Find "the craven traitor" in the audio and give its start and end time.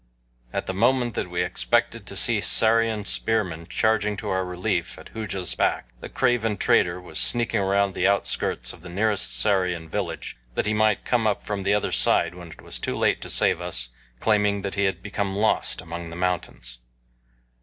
5.99-6.99